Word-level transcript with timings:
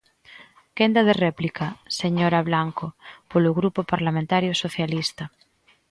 Quenda 0.77 1.01
de 1.07 1.15
réplica, 1.25 1.65
señora 2.01 2.39
Blanco, 2.49 2.85
polo 3.31 3.51
Grupo 3.59 3.81
Parlamentario 3.91 4.53
Socialista. 4.63 5.23